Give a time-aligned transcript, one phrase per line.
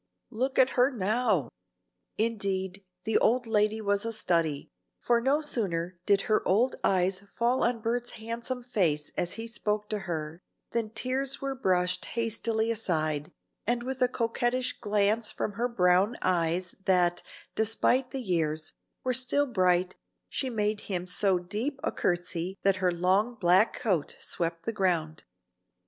[0.31, 1.49] Look at her now."
[2.17, 7.63] Indeed, the old lady was a study, for no sooner did her old eyes fall
[7.63, 10.41] on Bert's handsome face as he spoke to her,
[10.71, 13.31] than tears were brushed hastily aside,
[13.67, 17.21] and with a coquettish glance from her brown eyes that,
[17.53, 18.73] despite the years,
[19.03, 19.97] were still bright,
[20.27, 25.25] she made him so deep a curtsey that her long black coat swept the ground.